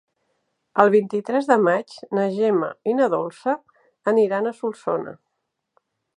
El 0.83 0.87
vint-i-tres 0.93 1.49
de 1.51 1.57
maig 1.65 1.97
na 2.19 2.23
Gemma 2.39 2.71
i 2.93 2.97
na 3.01 3.11
Dolça 3.17 3.55
aniran 4.15 4.49
a 4.49 4.57
Solsona. 4.63 5.17